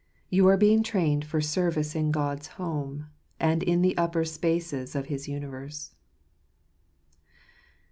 You 0.31 0.47
are 0.47 0.57
being 0.57 0.81
trained 0.81 1.25
for 1.25 1.41
service 1.41 1.93
in 1.93 2.09
God's 2.09 2.47
Home, 2.57 3.05
and 3.39 3.61
in 3.61 3.83
the 3.83 3.95
upper 3.99 4.25
spaces 4.25 4.95
of 4.95 5.05
his 5.05 5.27
universe. 5.27 5.93